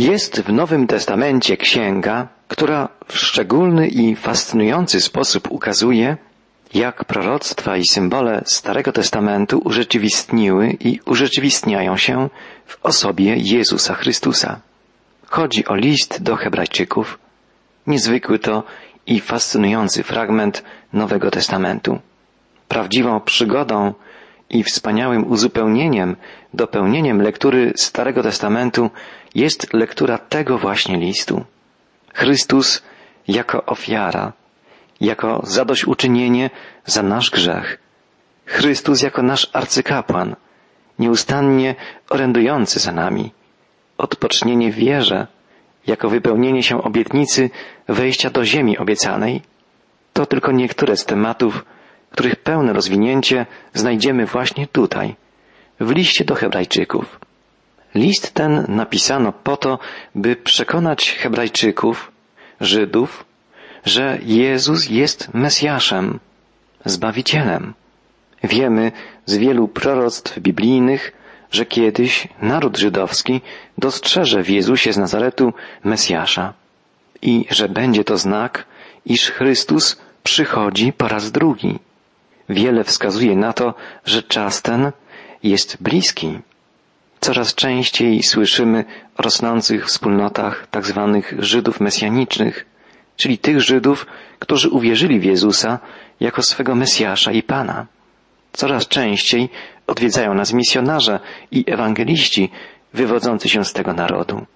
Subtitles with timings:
[0.00, 6.16] Jest w Nowym Testamencie księga, która w szczególny i fascynujący sposób ukazuje,
[6.74, 12.28] jak proroctwa i symbole Starego Testamentu urzeczywistniły i urzeczywistniają się
[12.66, 14.60] w osobie Jezusa Chrystusa.
[15.26, 17.18] Chodzi o list do Hebrajczyków,
[17.86, 18.62] niezwykły to
[19.06, 21.98] i fascynujący fragment Nowego Testamentu.
[22.68, 23.94] Prawdziwą przygodą
[24.50, 26.16] i wspaniałym uzupełnieniem,
[26.54, 28.90] dopełnieniem lektury Starego Testamentu
[29.34, 31.44] jest lektura tego właśnie listu.
[32.14, 32.82] Chrystus
[33.28, 34.32] jako ofiara,
[35.00, 36.50] jako zadośćuczynienie
[36.86, 37.78] za nasz grzech.
[38.46, 40.36] Chrystus jako nasz arcykapłan,
[40.98, 41.74] nieustannie
[42.10, 43.32] orędujący za nami.
[43.98, 45.26] Odpocznienie wierze,
[45.86, 47.50] jako wypełnienie się obietnicy
[47.88, 49.42] wejścia do ziemi obiecanej.
[50.12, 51.64] To tylko niektóre z tematów,
[52.10, 55.16] których pełne rozwinięcie znajdziemy właśnie tutaj,
[55.80, 57.20] w liście do Hebrajczyków.
[57.94, 59.78] List ten napisano po to,
[60.14, 62.12] by przekonać Hebrajczyków,
[62.60, 63.24] Żydów,
[63.84, 66.20] że Jezus jest Mesjaszem,
[66.84, 67.74] Zbawicielem.
[68.44, 68.92] Wiemy
[69.26, 71.12] z wielu proroctw biblijnych,
[71.50, 73.40] że kiedyś naród żydowski
[73.78, 75.52] dostrzeże w Jezusie z Nazaretu
[75.84, 76.54] Mesjasza
[77.22, 78.66] i że będzie to znak,
[79.06, 81.78] iż Chrystus przychodzi po raz drugi.
[82.48, 84.92] Wiele wskazuje na to, że czas ten
[85.42, 86.38] jest bliski.
[87.20, 88.84] Coraz częściej słyszymy
[89.18, 91.22] o rosnących wspólnotach tzw.
[91.22, 92.66] Tak Żydów mesjanicznych,
[93.16, 94.06] czyli tych Żydów,
[94.38, 95.78] którzy uwierzyli w Jezusa
[96.20, 97.86] jako swego Mesjasza i Pana.
[98.52, 99.48] Coraz częściej
[99.86, 102.50] odwiedzają nas misjonarze i ewangeliści
[102.94, 104.46] wywodzący się z tego narodu.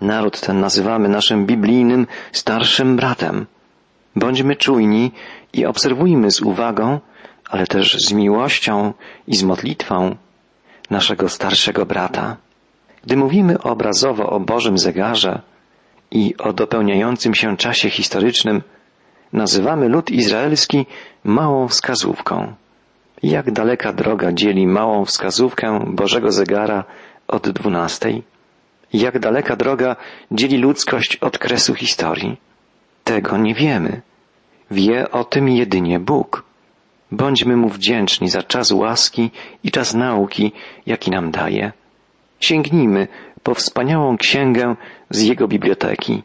[0.00, 3.46] Naród ten nazywamy naszym biblijnym starszym bratem.
[4.16, 5.12] Bądźmy czujni
[5.52, 7.00] i obserwujmy z uwagą,
[7.50, 8.92] ale też z miłością
[9.26, 10.16] i z modlitwą
[10.90, 12.36] naszego starszego brata.
[13.04, 15.40] Gdy mówimy obrazowo o Bożym zegarze
[16.10, 18.62] i o dopełniającym się czasie historycznym,
[19.32, 20.86] nazywamy lud izraelski
[21.24, 22.54] małą wskazówką.
[23.22, 26.84] Jak daleka droga dzieli małą wskazówkę Bożego zegara
[27.28, 28.22] od dwunastej?
[28.92, 29.96] Jak daleka droga
[30.30, 32.36] dzieli ludzkość od kresu historii?
[33.04, 34.00] Tego nie wiemy.
[34.70, 36.45] Wie o tym jedynie Bóg.
[37.12, 39.30] Bądźmy Mu wdzięczni za czas łaski
[39.64, 40.52] i czas nauki,
[40.86, 41.72] jaki nam daje.
[42.40, 43.08] Sięgnijmy
[43.42, 44.76] po wspaniałą księgę
[45.10, 46.22] z Jego biblioteki.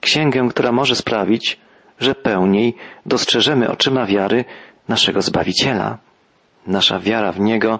[0.00, 1.58] Księgę, która może sprawić,
[1.98, 2.74] że pełniej
[3.06, 4.44] dostrzeżemy oczyma wiary
[4.88, 5.98] naszego Zbawiciela.
[6.66, 7.78] Nasza wiara w Niego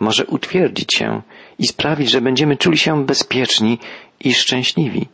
[0.00, 1.22] może utwierdzić się
[1.58, 3.78] i sprawić, że będziemy czuli się bezpieczni
[4.20, 5.08] i szczęśliwi,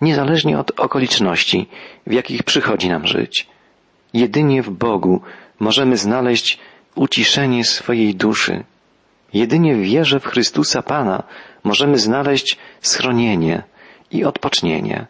[0.00, 1.66] niezależnie od okoliczności,
[2.06, 3.46] w jakich przychodzi nam żyć.
[4.14, 5.20] Jedynie w Bogu
[5.60, 6.58] możemy znaleźć
[6.94, 8.64] uciszenie swojej duszy.
[9.32, 11.22] Jedynie w wierze w Chrystusa Pana
[11.64, 13.62] możemy znaleźć schronienie
[14.10, 15.06] i odpocznienie.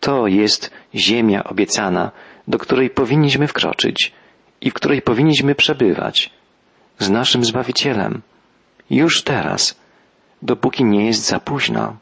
[0.00, 2.10] To jest ziemia obiecana,
[2.48, 4.12] do której powinniśmy wkroczyć
[4.60, 6.30] i w której powinniśmy przebywać
[6.98, 8.22] z naszym Zbawicielem.
[8.90, 9.80] Już teraz,
[10.42, 11.96] dopóki nie jest za późno.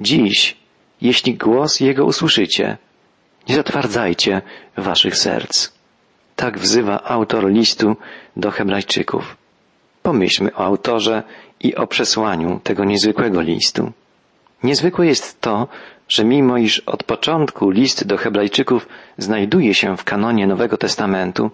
[0.00, 0.56] Dziś,
[1.00, 2.78] jeśli głos Jego usłyszycie,
[3.48, 4.42] nie zatwardzajcie
[4.76, 5.75] waszych serc.
[6.36, 7.96] Tak wzywa autor listu
[8.36, 9.36] do Hebrajczyków.
[10.02, 11.22] Pomyślmy o autorze
[11.60, 13.92] i o przesłaniu tego niezwykłego listu.
[14.62, 15.68] Niezwykłe jest to,
[16.08, 18.88] że mimo iż od początku list do Hebrajczyków
[19.18, 21.50] znajduje się w kanonie Nowego Testamentu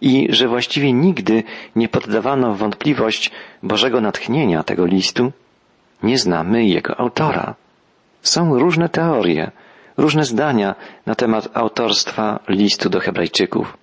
[0.00, 1.42] i że właściwie nigdy
[1.76, 3.30] nie poddawano wątpliwość
[3.62, 5.32] Bożego natchnienia tego listu,
[6.02, 7.54] nie znamy jego autora.
[8.22, 9.50] Są różne teorie,
[9.96, 10.74] różne zdania
[11.06, 13.76] na temat autorstwa listu do Hebrajczyków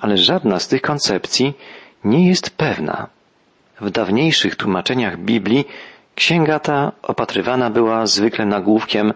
[0.00, 1.54] ale żadna z tych koncepcji
[2.04, 3.06] nie jest pewna.
[3.80, 5.64] W dawniejszych tłumaczeniach Biblii
[6.14, 9.12] księga ta opatrywana była zwykle nagłówkiem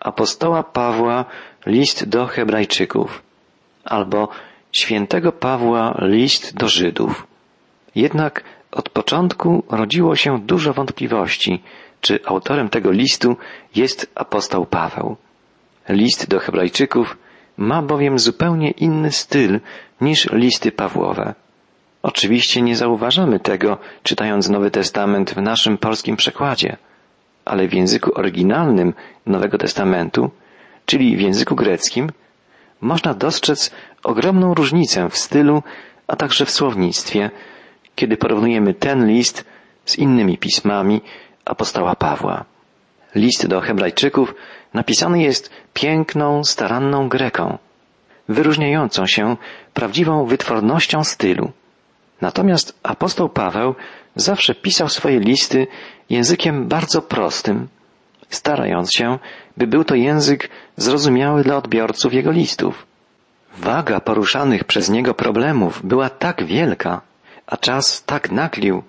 [0.00, 1.24] apostoła Pawła
[1.66, 3.22] list do Hebrajczyków
[3.84, 4.28] albo
[4.72, 7.26] świętego Pawła list do Żydów.
[7.94, 11.62] Jednak od początku rodziło się dużo wątpliwości,
[12.00, 13.36] czy autorem tego listu
[13.74, 15.16] jest apostoł Paweł.
[15.88, 17.16] List do Hebrajczyków
[17.56, 19.60] ma bowiem zupełnie inny styl
[20.04, 21.34] niż listy Pawłowe.
[22.02, 26.76] Oczywiście nie zauważamy tego, czytając Nowy Testament w naszym polskim przekładzie,
[27.44, 28.94] ale w języku oryginalnym
[29.26, 30.30] Nowego Testamentu,
[30.86, 32.10] czyli w języku greckim,
[32.80, 33.70] można dostrzec
[34.02, 35.62] ogromną różnicę w stylu,
[36.06, 37.30] a także w słownictwie,
[37.94, 39.44] kiedy porównujemy ten list
[39.84, 41.00] z innymi pismami
[41.44, 42.44] apostoła Pawła.
[43.14, 44.34] List do Hebrajczyków
[44.74, 47.58] napisany jest piękną, staranną Greką,
[48.28, 49.36] wyróżniającą się
[49.74, 51.52] prawdziwą wytwornością stylu.
[52.20, 53.74] Natomiast apostoł Paweł
[54.16, 55.66] zawsze pisał swoje listy
[56.10, 57.68] językiem bardzo prostym,
[58.30, 59.18] starając się,
[59.56, 62.86] by był to język zrozumiały dla odbiorców jego listów.
[63.58, 67.00] Waga poruszanych przez niego problemów była tak wielka,
[67.46, 68.82] a czas tak naglił,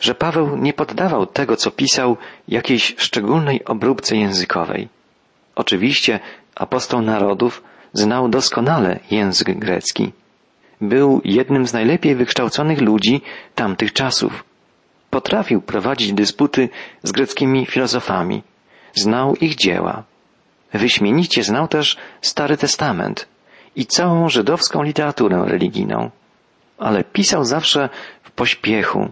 [0.00, 2.16] że Paweł nie poddawał tego, co pisał,
[2.48, 4.88] jakiejś szczególnej obróbce językowej.
[5.54, 6.20] Oczywiście
[6.54, 10.12] apostoł narodów znał doskonale język grecki.
[10.80, 13.20] Był jednym z najlepiej wykształconych ludzi
[13.54, 14.44] tamtych czasów.
[15.10, 16.68] Potrafił prowadzić dysputy
[17.02, 18.42] z greckimi filozofami.
[18.94, 20.02] Znał ich dzieła.
[20.72, 23.28] Wyśmienicie znał też Stary Testament
[23.76, 26.10] i całą żydowską literaturę religijną.
[26.78, 27.88] Ale pisał zawsze
[28.22, 29.08] w pośpiechu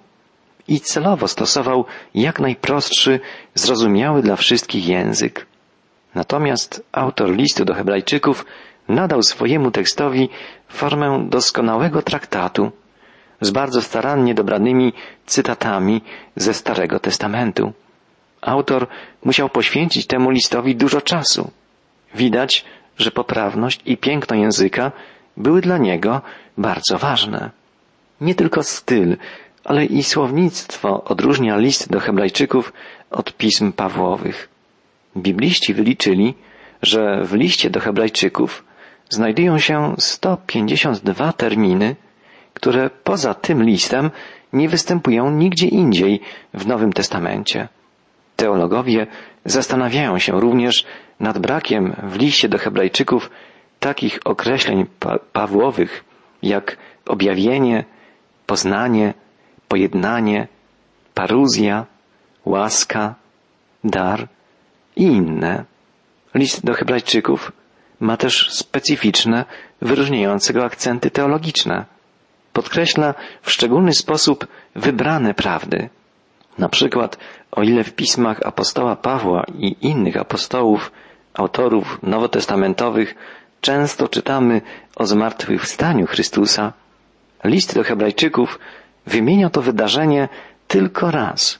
[0.69, 1.85] i celowo stosował
[2.15, 3.21] jak najprostszy,
[3.55, 5.48] zrozumiały dla wszystkich język.
[6.19, 8.47] Natomiast autor listu do Hebrajczyków
[8.89, 10.29] nadał swojemu tekstowi
[10.69, 12.73] formę doskonałego traktatu
[13.41, 14.93] z bardzo starannie dobranymi
[15.27, 16.03] cytatami
[16.37, 17.73] ze Starego Testamentu.
[18.41, 18.87] Autor
[19.25, 21.51] musiał poświęcić temu listowi dużo czasu.
[22.15, 22.65] Widać,
[22.97, 24.93] że poprawność i piękno języka
[25.37, 26.21] były dla niego
[26.57, 27.51] bardzo ważne.
[28.21, 29.17] Nie tylko styl,
[29.65, 32.73] ale i słownictwo odróżnia list do Hebrajczyków
[33.11, 34.58] od pism Pawłowych.
[35.19, 36.35] Bibliści wyliczyli,
[36.83, 38.65] że w liście do Hebrajczyków
[39.09, 41.97] znajdują się 152 terminy,
[42.55, 44.11] które poza tym listem
[44.53, 46.21] nie występują nigdzie indziej
[46.55, 47.69] w Nowym Testamencie.
[48.37, 49.07] Teologowie
[49.45, 50.87] zastanawiają się również
[51.21, 53.31] nad brakiem w liście do Hebrajczyków
[53.81, 56.05] takich określeń pa Pawłowych
[56.43, 56.77] jak
[57.07, 57.85] objawienie,
[58.47, 59.15] poznanie,
[59.69, 60.49] pojednanie,
[61.15, 61.87] paruzja,
[62.45, 63.15] łaska,
[63.85, 64.29] dar
[64.99, 65.65] i inne.
[66.35, 67.53] List do Hebrajczyków
[68.01, 69.45] ma też specyficzne,
[69.83, 71.85] wyróżniające go akcenty teologiczne.
[72.53, 75.89] Podkreśla w szczególny sposób wybrane prawdy.
[76.59, 77.19] Na przykład,
[77.51, 80.93] o ile w pismach apostoła Pawła i innych apostołów,
[81.35, 83.15] autorów nowotestamentowych,
[83.61, 84.61] często czytamy
[84.97, 86.73] o zmartwychwstaniu Chrystusa,
[87.45, 88.59] list do Hebrajczyków
[89.07, 90.29] wymienia to wydarzenie
[90.69, 91.59] tylko raz.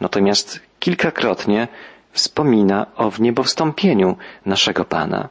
[0.00, 1.68] Natomiast kilkakrotnie
[2.12, 4.16] wspomina o wniebowstąpieniu
[4.46, 5.28] naszego Pana.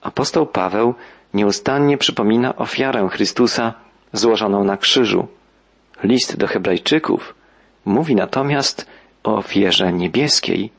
[0.00, 0.94] Apostoł Paweł
[1.34, 3.74] nieustannie przypomina ofiarę Chrystusa
[4.12, 5.26] złożoną na krzyżu.
[6.02, 7.34] List do Hebrajczyków
[7.84, 8.86] mówi natomiast
[9.24, 10.70] o ofierze niebieskiej.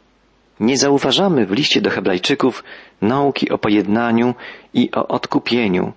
[0.59, 2.63] Nie zauważamy w liście do Hebrajczyków
[3.01, 4.35] nauki o pojednaniu
[4.73, 5.93] i o odkupieniu.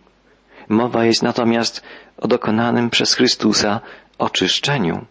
[0.69, 1.83] Mowa jest natomiast
[2.19, 3.81] o dokonanym przez Chrystusa
[4.19, 5.05] oczyszczeniu.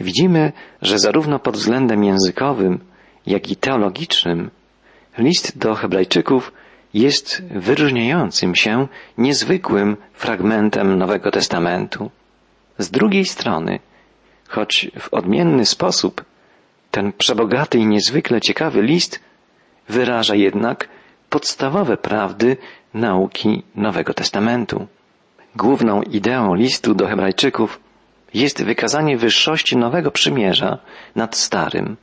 [0.00, 0.52] Widzimy,
[0.82, 2.80] że zarówno pod względem językowym,
[3.26, 4.50] jak i teologicznym
[5.18, 6.52] list do Hebrajczyków
[6.94, 8.88] jest wyróżniającym się
[9.18, 12.10] niezwykłym fragmentem Nowego Testamentu.
[12.78, 13.78] Z drugiej strony,
[14.48, 16.24] choć w odmienny sposób,
[16.90, 19.20] ten przebogaty i niezwykle ciekawy list
[19.88, 20.88] wyraża jednak
[21.30, 22.56] podstawowe prawdy
[22.94, 24.86] nauki Nowego Testamentu.
[25.56, 27.80] Główną ideą listu do Hebrajczyków
[28.34, 30.78] jest wykazanie wyższości Nowego Przymierza
[31.16, 31.96] nad Starym.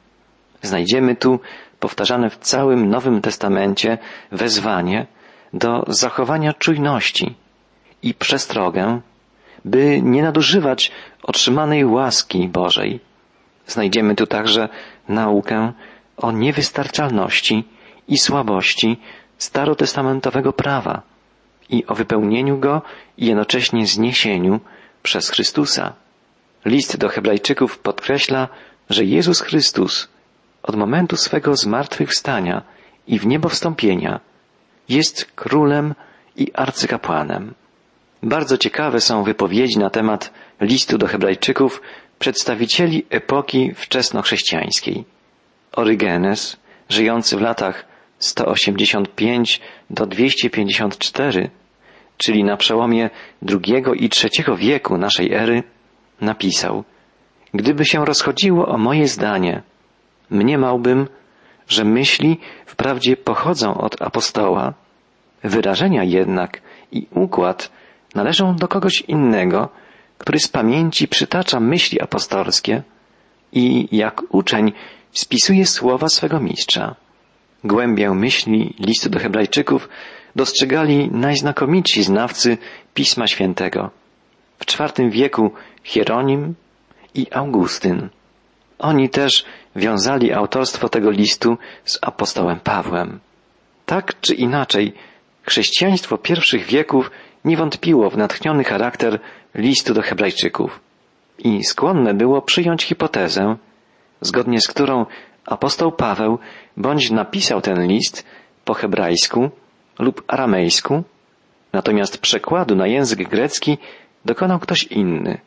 [0.62, 1.40] Znajdziemy tu
[1.80, 3.98] powtarzane w całym Nowym Testamencie
[4.32, 5.08] wezwanie
[5.54, 7.36] do zachowania czujności
[8.04, 9.02] i przestrogę,
[9.66, 10.92] by nie nadużywać
[11.24, 13.00] otrzymanej łaski Bożej.
[13.68, 14.70] Znajdziemy tu także
[15.10, 15.74] naukę
[16.18, 17.64] o niewystarczalności
[18.08, 18.98] i słabości
[19.38, 21.02] starotestamentowego prawa
[21.70, 22.82] i o wypełnieniu go
[23.18, 24.60] i jednocześnie zniesieniu
[25.04, 25.94] przez Chrystusa.
[26.66, 28.48] List do Hebrajczyków podkreśla,
[28.90, 30.10] że Jezus Chrystus
[30.64, 32.62] od momentu swego zmartwychwstania
[33.08, 34.20] i w niebo wstąpienia
[34.90, 35.96] jest królem
[36.36, 37.54] i arcykapłanem.
[38.24, 41.82] Bardzo ciekawe są wypowiedzi na temat listu do Hebrajczyków
[42.20, 45.06] przedstawicieli epoki wczesnochrześcijańskiej.
[45.72, 46.58] Orygenes,
[46.90, 47.86] żyjący w latach
[48.20, 51.50] 185 do 254,
[52.18, 53.10] czyli na przełomie
[53.50, 55.64] II i III wieku naszej ery,
[56.22, 56.84] napisał
[57.54, 59.64] Gdyby się rozchodziło o moje zdanie,
[60.32, 61.08] mniemałbym,
[61.68, 64.74] że myśli wprawdzie pochodzą od apostoła,
[65.44, 66.62] wyrażenia jednak
[66.92, 67.72] i układ
[68.16, 69.70] należą do kogoś innego,
[70.18, 72.84] który z pamięci przytacza myśli apostolskie
[73.52, 74.72] i jak uczeń
[75.12, 76.96] spisuje słowa swego mistrza.
[77.64, 79.90] Głębię myśli listu do Hebrajczyków
[80.36, 82.58] dostrzegali najznakomitsi znawcy
[82.94, 83.90] Pisma Świętego.
[84.60, 85.52] W IV wieku
[85.84, 86.56] Hieronim
[87.16, 88.10] i Augustyn.
[88.82, 89.46] Oni też
[89.76, 93.20] wiązali autorstwo tego listu z apostołem Pawłem.
[93.86, 94.94] Tak czy inaczej,
[95.44, 97.12] chrześcijaństwo pierwszych wieków
[97.46, 99.20] nie wątpiło w natchniony charakter
[99.56, 100.80] listu do Hebrajczyków
[101.40, 103.56] i skłonne było przyjąć hipotezę,
[104.22, 105.06] zgodnie z którą
[105.46, 106.40] apostoł Paweł
[106.78, 108.26] bądź napisał ten list
[108.66, 109.50] po hebrajsku
[110.00, 111.04] lub aramejsku,
[111.74, 113.78] natomiast przekładu na język grecki
[114.26, 115.42] dokonał ktoś inny.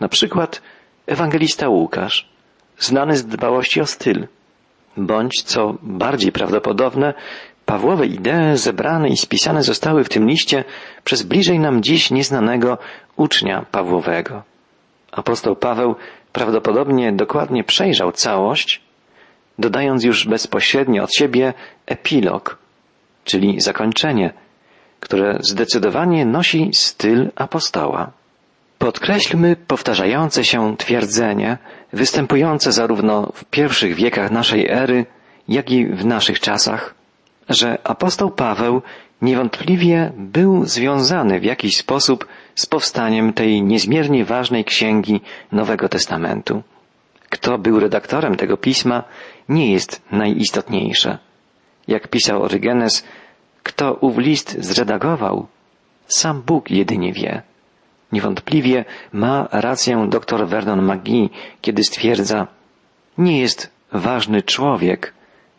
[0.00, 0.62] Na przykład
[1.06, 2.35] ewangelista Łukasz,
[2.78, 4.26] znany z dbałości o styl,
[4.96, 7.14] bądź, co bardziej prawdopodobne,
[7.66, 10.64] Pawłowe idee zebrane i spisane zostały w tym liście
[11.04, 12.78] przez bliżej nam dziś nieznanego
[13.16, 14.42] ucznia Pawłowego.
[15.12, 15.94] Apostoł Paweł
[16.32, 18.82] prawdopodobnie dokładnie przejrzał całość,
[19.58, 21.54] dodając już bezpośrednio od siebie
[21.86, 22.58] epilog,
[23.24, 24.32] czyli zakończenie,
[25.00, 28.10] które zdecydowanie nosi styl apostoła.
[28.78, 31.58] Podkreślmy powtarzające się twierdzenie,
[31.96, 35.06] występujące zarówno w pierwszych wiekach naszej ery,
[35.48, 36.94] jak i w naszych czasach,
[37.48, 38.82] że apostoł Paweł
[39.22, 45.20] niewątpliwie był związany w jakiś sposób z powstaniem tej niezmiernie ważnej księgi
[45.52, 46.62] Nowego Testamentu.
[47.30, 49.04] Kto był redaktorem tego pisma,
[49.48, 51.18] nie jest najistotniejsze.
[51.88, 53.04] Jak pisał Orygenes,
[53.62, 55.46] kto ów list zredagował,
[56.06, 57.42] sam Bóg jedynie wie.
[58.12, 62.46] Niewątpliwie ma rację dr Vernon McGee, kiedy stwierdza,
[63.18, 65.14] nie jest ważny człowiek,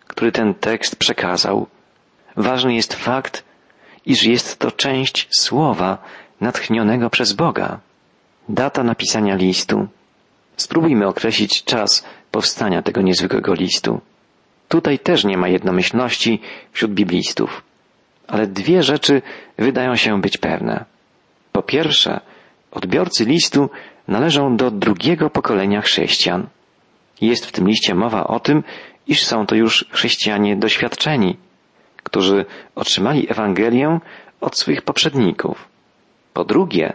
[0.08, 1.68] który ten tekst przekazał.
[2.38, 3.44] Ważny jest fakt,
[4.06, 5.98] iż jest to część słowa
[6.42, 7.80] natchnionego przez Boga.
[8.50, 9.88] Data napisania listu.
[10.58, 14.02] Spróbujmy określić czas powstania tego niezwykłego listu.
[14.68, 17.64] Tutaj też nie ma jednomyślności wśród biblistów.
[18.28, 19.22] Ale dwie rzeczy
[19.58, 20.86] wydają się być pewne.
[21.52, 22.20] Po pierwsze,
[22.72, 23.70] odbiorcy listu
[24.08, 26.48] należą do drugiego pokolenia chrześcijan.
[27.22, 28.64] Jest w tym liście mowa o tym,
[29.08, 31.38] iż są to już chrześcijanie doświadczeni,
[32.04, 32.46] którzy
[32.76, 34.00] otrzymali Ewangelię
[34.42, 35.68] od swych poprzedników.
[36.34, 36.94] Po drugie,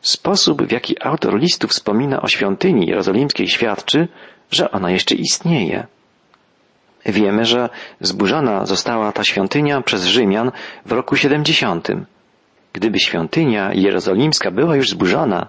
[0.00, 4.08] sposób, w jaki autor listu wspomina o świątyni jerozolimskiej świadczy,
[4.50, 5.86] że ona jeszcze istnieje.
[7.06, 7.68] Wiemy, że
[8.00, 10.52] zburzona została ta świątynia przez Rzymian
[10.86, 11.88] w roku 70.
[12.74, 15.46] Gdyby świątynia jerozolimska była już zburzona,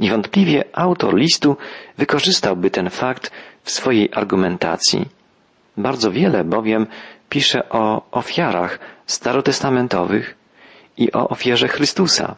[0.00, 1.56] niewątpliwie autor listu
[1.98, 3.30] wykorzystałby ten fakt
[3.62, 5.08] w swojej argumentacji.
[5.76, 6.86] Bardzo wiele bowiem
[7.28, 10.34] pisze o ofiarach starotestamentowych
[10.96, 12.36] i o ofierze Chrystusa,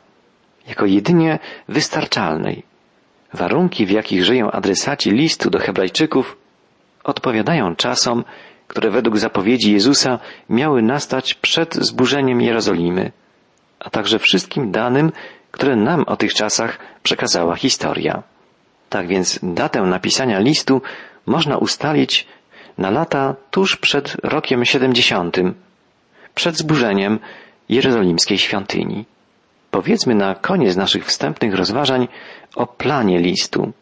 [0.68, 2.62] jako jedynie wystarczalnej.
[3.32, 6.36] Warunki, w jakich żyją adresaci listu do Hebrajczyków,
[7.04, 8.24] odpowiadają czasom,
[8.68, 10.18] które według zapowiedzi Jezusa
[10.50, 13.12] miały nastać przed zburzeniem Jerozolimy,
[13.88, 15.12] a także wszystkim danym,
[15.50, 18.22] które nam o tych czasach przekazała historia.
[18.88, 20.82] Tak więc datę napisania listu
[21.26, 22.26] można ustalić
[22.78, 25.36] na lata tuż przed rokiem 70,
[26.34, 27.18] przed zburzeniem
[27.68, 29.04] jerozolimskiej świątyni.
[29.70, 32.08] Powiedzmy na koniec naszych wstępnych rozważań
[32.56, 33.72] o planie listu,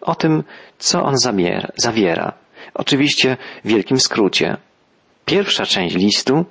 [0.00, 0.44] o tym,
[0.78, 2.32] co on zabiera, zawiera.
[2.74, 4.56] Oczywiście w wielkim skrócie.
[5.24, 6.44] Pierwsza część listu,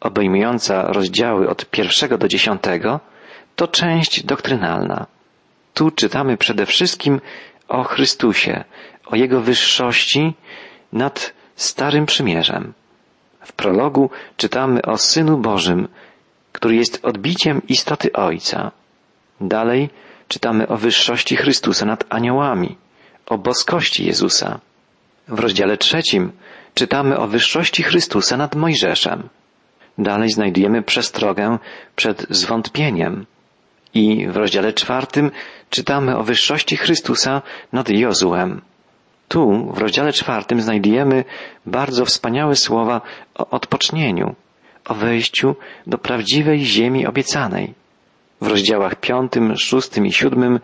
[0.00, 3.00] obejmująca rozdziały od pierwszego do dziesiątego,
[3.56, 5.06] to część doktrynalna.
[5.74, 7.20] Tu czytamy przede wszystkim
[7.68, 8.64] o Chrystusie,
[9.06, 10.34] o Jego wyższości
[10.92, 12.72] nad Starym Przymierzem.
[13.40, 15.88] W prologu czytamy o Synu Bożym,
[16.52, 18.70] który jest odbiciem istoty Ojca.
[19.40, 19.90] Dalej
[20.28, 22.76] czytamy o wyższości Chrystusa nad aniołami,
[23.26, 24.60] o boskości Jezusa.
[25.28, 26.32] W rozdziale trzecim
[26.74, 29.28] czytamy o wyższości Chrystusa nad Mojżeszem.
[29.98, 31.58] Dalej znajdujemy przestrogę
[31.96, 33.26] przed zwątpieniem.
[33.94, 35.30] I w rozdziale czwartym
[35.70, 38.60] czytamy o wyższości Chrystusa nad Jozułem.
[39.28, 41.24] Tu, w rozdziale czwartym, znajdujemy
[41.66, 43.00] bardzo wspaniałe słowa
[43.34, 44.34] o odpocznieniu,
[44.88, 47.74] o wejściu do prawdziwej ziemi obiecanej.
[48.40, 50.60] W rozdziałach piątym, szóstym i siódmym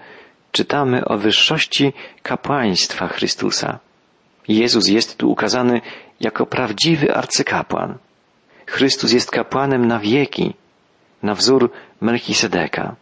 [0.52, 3.78] czytamy o wyższości kapłaństwa Chrystusa.
[4.48, 5.80] Jezus jest tu ukazany
[6.20, 7.98] jako prawdziwy arcykapłan.
[8.72, 10.54] Chrystus jest kapłanem na wieki,
[11.22, 12.96] na wzór Melchisedeka.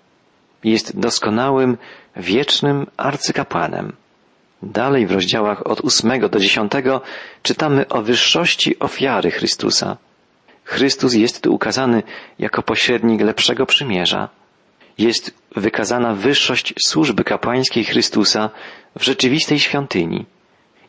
[0.65, 1.79] Jest doskonałym,
[2.17, 3.93] wiecznym arcykapłanem.
[4.63, 7.01] Dalej w rozdziałach od ósmego do dziesiątego
[7.43, 9.97] czytamy o wyższości ofiary Chrystusa.
[10.65, 12.03] Chrystus jest tu ukazany
[12.39, 14.29] jako pośrednik lepszego przymierza.
[14.99, 18.51] Jest wykazana wyższość służby kapłańskiej Chrystusa
[18.97, 20.27] w rzeczywistej świątyni.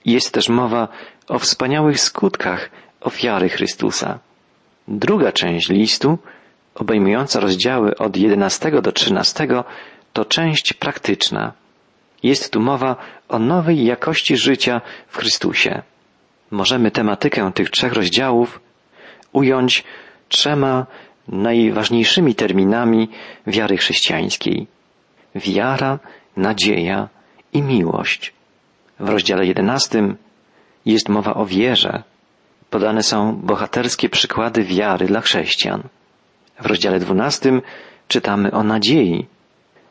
[0.06, 0.88] Jest też mowa
[1.28, 2.70] o wspaniałych skutkach
[3.02, 4.20] ofiary Chrystusa.
[4.88, 6.18] Druga część listu,
[6.76, 9.48] obejmująca rozdziały od 11 do 13,
[10.14, 11.54] to część praktyczna.
[12.24, 12.96] Jest tu mowa
[13.30, 15.82] o nowej jakości życia w Chrystusie.
[16.52, 18.62] Możemy tematykę tych trzech rozdziałów
[19.34, 19.84] ująć
[20.30, 20.86] trzema
[21.28, 23.10] najważniejszymi terminami
[23.48, 24.68] wiary chrześcijańskiej.
[25.36, 26.00] Wiara,
[26.38, 27.10] nadzieja
[27.54, 28.34] i miłość.
[29.00, 30.18] W rozdziale jedenastym
[30.86, 32.04] jest mowa o wierze.
[32.72, 35.84] Podane są bohaterskie przykłady wiary dla chrześcijan.
[36.62, 37.62] W rozdziale dwunastym
[38.08, 39.28] czytamy o nadziei.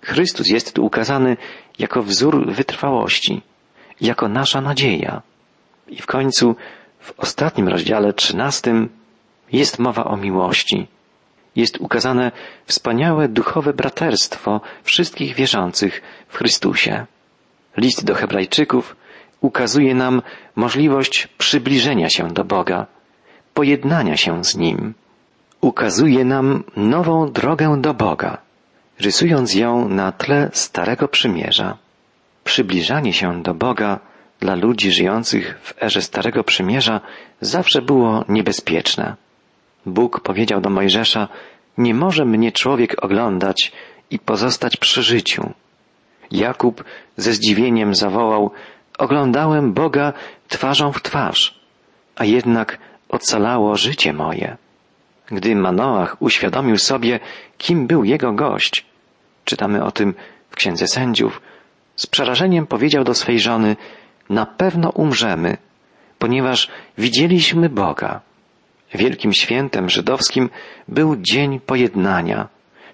[0.03, 1.37] Chrystus jest tu ukazany
[1.79, 3.43] jako wzór wytrwałości,
[4.01, 5.23] jako nasza nadzieja.
[5.89, 6.57] I w końcu
[7.01, 8.89] w ostatnim rozdziale trzynastym
[9.53, 10.87] jest mowa o miłości.
[11.57, 12.33] Jest ukazane
[12.65, 17.07] wspaniałe duchowe braterstwo wszystkich wierzących w Chrystusie.
[17.77, 18.97] List do Hebrajczyków
[19.41, 20.23] ukazuje nam
[20.57, 22.87] możliwość przybliżenia się do Boga,
[23.55, 24.95] pojednania się z Nim.
[25.61, 28.39] Ukazuje nam nową drogę do Boga,
[29.01, 31.77] rysując ją na tle Starego Przymierza.
[32.45, 34.01] Przybliżanie się do Boga
[34.41, 37.01] dla ludzi żyjących w erze Starego Przymierza
[37.41, 39.17] zawsze było niebezpieczne.
[39.87, 41.29] Bóg powiedział do Mojżesza,
[41.79, 43.73] nie może mnie człowiek oglądać
[44.11, 45.51] i pozostać przy życiu.
[46.31, 46.85] Jakub
[47.17, 48.51] ze zdziwieniem zawołał,
[49.01, 50.13] oglądałem Boga
[50.49, 51.61] twarzą w twarz,
[52.17, 52.79] a jednak
[53.09, 54.57] ocalało życie moje.
[55.27, 57.21] Gdy Manoach uświadomił sobie,
[57.59, 58.87] kim był jego gość,
[59.45, 60.15] czytamy o tym
[60.51, 61.41] w Księdze Sędziów,
[61.97, 63.77] z przerażeniem powiedział do swej żony,
[64.31, 65.57] na pewno umrzemy,
[66.19, 68.21] ponieważ widzieliśmy Boga.
[68.95, 70.51] Wielkim świętem żydowskim
[70.89, 72.49] był Dzień Pojednania,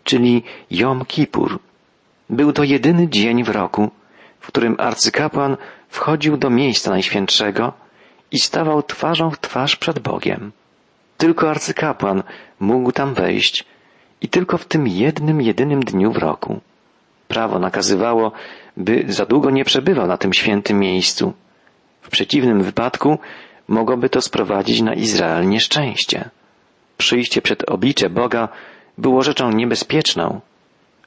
[0.05, 1.59] czyli Jom Kippur.
[2.31, 3.91] Był to jedyny dzień w roku,
[4.41, 5.57] w którym arcykapłan
[5.89, 7.73] wchodził do miejsca najświętszego
[8.31, 10.53] i stawał twarzą w twarz przed Bogiem.
[11.17, 12.23] Tylko arcykapłan
[12.61, 13.65] mógł tam wejść
[14.21, 16.61] i tylko w tym jednym, jedynym dniu w roku.
[17.29, 18.33] Prawo nakazywało,
[18.77, 21.33] by za długo nie przebywał na tym świętym miejscu.
[22.03, 23.19] W przeciwnym wypadku
[23.69, 26.31] mogłoby to sprowadzić na Izrael nieszczęście.
[26.99, 28.49] Przyjście przed oblicze Boga
[28.99, 30.41] było rzeczą niebezpieczną,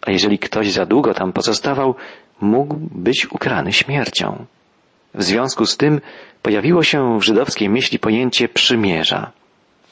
[0.01, 1.95] a jeżeli ktoś za długo tam pozostawał,
[2.41, 4.45] mógł być ukarany śmiercią.
[5.13, 6.01] W związku z tym
[6.41, 9.31] pojawiło się w żydowskiej myśli pojęcie przymierza.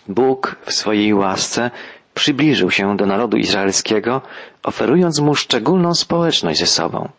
[0.08, 1.72] Bóg w swojej łasce
[2.14, 4.22] przybliżył się do narodu izraelskiego,
[4.64, 7.10] oferując mu szczególną społeczność ze sobą.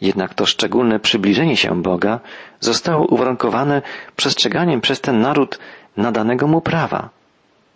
[0.00, 2.20] Jednak to szczególne przybliżenie się Boga
[2.60, 3.82] zostało uwarunkowane
[4.16, 5.58] przestrzeganiem przez ten naród
[5.96, 7.08] nadanego mu prawa.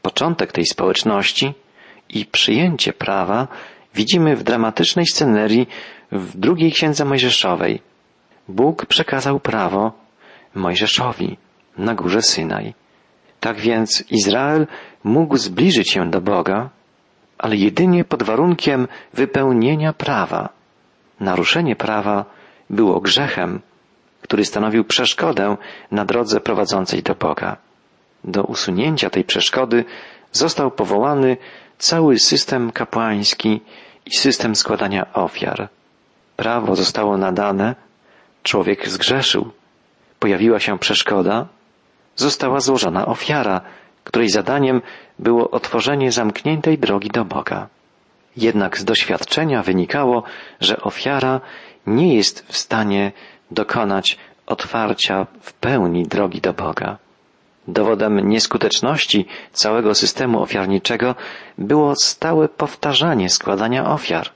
[0.02, 1.54] Początek tej społeczności
[2.08, 3.48] i przyjęcie prawa
[3.94, 5.68] widzimy w dramatycznej scenerii
[6.12, 7.80] w drugiej księdze Mojżeszowej.
[8.48, 9.92] Bóg przekazał prawo
[10.54, 11.36] Mojżeszowi
[11.78, 12.74] na górze Synaj.
[13.40, 14.66] Tak więc Izrael
[15.04, 16.70] mógł zbliżyć się do Boga,
[17.38, 20.48] ale jedynie pod warunkiem wypełnienia prawa.
[21.20, 22.24] Naruszenie prawa
[22.70, 23.60] było grzechem,
[24.22, 25.56] który stanowił przeszkodę
[25.90, 27.56] na drodze prowadzącej do Boga.
[28.24, 29.84] Do usunięcia tej przeszkody
[30.32, 31.36] został powołany
[31.78, 33.60] cały system kapłański
[34.06, 35.68] i system składania ofiar.
[36.36, 37.74] Prawo zostało nadane,
[38.44, 39.50] człowiek zgrzeszył,
[40.18, 41.46] pojawiła się przeszkoda,
[42.16, 43.60] została złożona ofiara,
[44.04, 44.82] której zadaniem
[45.18, 47.68] było otworzenie zamkniętej drogi do Boga.
[48.36, 50.22] Jednak z doświadczenia wynikało,
[50.60, 51.40] że ofiara
[51.86, 53.12] nie jest w stanie
[53.50, 56.98] dokonać otwarcia w pełni drogi do Boga.
[57.68, 61.14] Dowodem nieskuteczności całego systemu ofiarniczego
[61.58, 64.30] było stałe powtarzanie składania ofiar.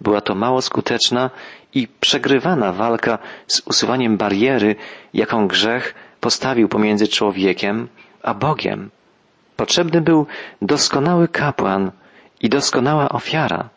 [0.00, 1.30] Była to mało skuteczna
[1.74, 4.76] i przegrywana walka z usuwaniem bariery,
[5.14, 7.88] jaką grzech postawił pomiędzy człowiekiem
[8.22, 8.90] a Bogiem.
[9.56, 10.26] Potrzebny był
[10.62, 11.90] doskonały kapłan
[12.40, 13.68] i doskonała ofiara.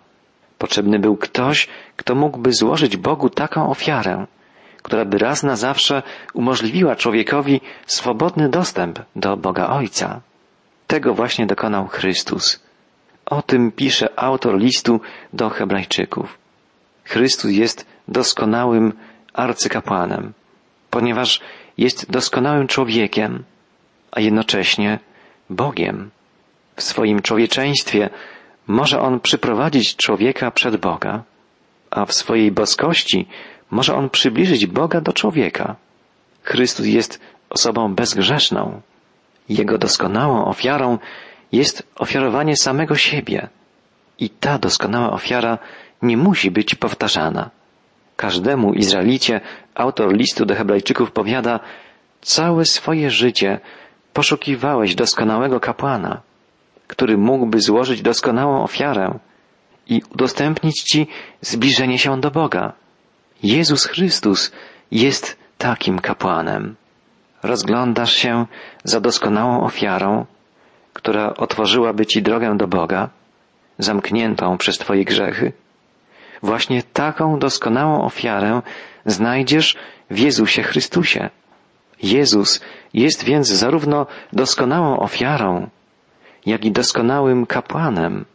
[0.58, 4.25] Potrzebny był ktoś, kto mógłby złożyć Bogu taką ofiarę,
[4.84, 10.21] która by raz na zawsze umożliwiła człowiekowi swobodny dostęp do Boga Ojca.
[10.88, 12.63] Tego właśnie dokonał Chrystus.
[13.25, 15.01] O tym pisze autor listu
[15.34, 16.40] do Hebrajczyków.
[17.04, 18.94] Chrystus jest doskonałym
[19.34, 20.34] arcykapłanem,
[20.90, 21.42] ponieważ
[21.78, 23.44] jest doskonałym człowiekiem,
[24.12, 25.00] a jednocześnie
[25.50, 26.12] Bogiem.
[26.76, 28.10] W swoim człowieczeństwie
[28.68, 31.24] może On przyprowadzić człowieka przed Boga,
[31.92, 33.28] a w swojej boskości
[33.72, 35.76] może On przybliżyć Boga do człowieka.
[36.44, 38.82] Chrystus jest osobą bezgrzeszną.
[39.50, 40.98] Jego doskonałą ofiarą
[41.52, 43.50] jest ofiarowanie samego siebie.
[44.20, 45.58] I ta doskonała ofiara
[46.02, 47.50] nie musi być powtarzana.
[48.16, 49.42] Każdemu Izraelicie
[49.76, 51.60] autor listu do Hebrajczyków powiada,
[52.22, 53.60] całe swoje życie
[54.14, 56.22] poszukiwałeś doskonałego kapłana,
[56.88, 59.20] który mógłby złożyć doskonałą ofiarę
[59.88, 61.08] i udostępnić Ci
[61.42, 62.74] zbliżenie się do Boga.
[63.44, 64.52] Jezus Chrystus
[64.92, 66.76] jest takim kapłanem.
[67.44, 68.46] Rozglądasz się
[68.84, 70.26] za doskonałą ofiarą,
[70.94, 73.10] która otworzyłaby Ci drogę do Boga,
[73.78, 75.54] zamkniętą przez Twoje grzechy.
[76.43, 78.62] Właśnie taką doskonałą ofiarę
[79.06, 79.75] znajdziesz
[80.10, 81.30] w Jezusie Chrystusie.
[82.04, 82.62] Jezus
[82.93, 85.69] jest więc zarówno doskonałą ofiarą,
[86.45, 88.25] jak i doskonałym kapłanem,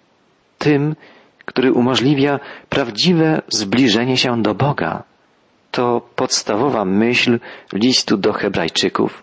[0.59, 0.97] tym,
[1.45, 5.03] który umożliwia prawdziwe zbliżenie się do Boga.
[5.71, 7.41] To podstawowa myśl
[7.73, 9.23] listu do Hebrajczyków.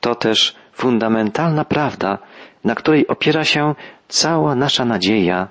[0.00, 2.18] To też fundamentalna prawda,
[2.64, 3.74] na której opiera się
[4.08, 5.48] cała nasza nadzieja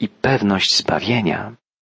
[0.00, 1.52] i pewność zbawienia.